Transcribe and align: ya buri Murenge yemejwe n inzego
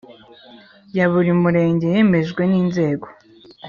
ya 0.95 1.05
buri 1.11 1.31
Murenge 1.41 1.85
yemejwe 1.95 2.41
n 2.51 2.53
inzego 2.61 3.07